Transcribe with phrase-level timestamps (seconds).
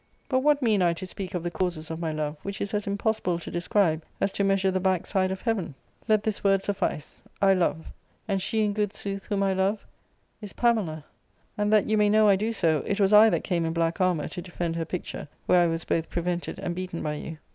[0.29, 2.87] But what mean I to speak of the causes of my love, which is as
[2.87, 5.75] impossible to describe as to measure the backside of heaven?
[6.07, 7.85] Let this word suffice: I love.
[8.27, 9.85] And she, in good sobth, whom I love
[10.41, 11.03] is PainsJa.
[11.55, 14.01] And that you may know I do so, it was I that came in black
[14.01, 17.37] armour to defend her picture, where I was both prevented and beaten by you.